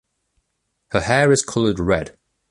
[0.89, 2.17] Her hair is colored red.